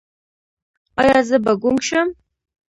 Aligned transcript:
ایا 1.01 1.17
زه 1.27 1.37
به 1.43 1.53
ګونګ 1.61 1.79
شم؟ 1.87 2.07